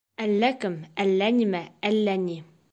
[0.23, 2.43] Әллә кем, әллә нимә, әллә ни